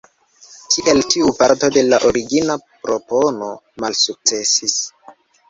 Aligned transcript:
Tiel 0.75 1.01
tiu 1.13 1.29
parto 1.41 1.69
de 1.75 1.83
la 1.89 1.99
origina 2.09 2.57
propono 2.87 3.51
malsukcesis. 3.85 4.77